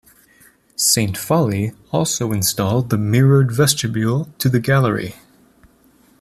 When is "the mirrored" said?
2.89-3.51